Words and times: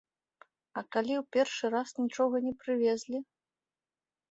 А 0.79 0.83
калі 0.95 1.13
ў 1.17 1.23
першы 1.37 1.65
раз 1.77 1.89
нічога 2.03 2.35
не 2.49 2.53
прывезлі? 2.65 3.17